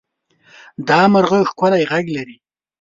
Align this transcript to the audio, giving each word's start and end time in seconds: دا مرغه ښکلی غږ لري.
دا 0.87 0.99
مرغه 1.13 1.39
ښکلی 1.49 1.83
غږ 1.91 2.05
لري. 2.17 2.37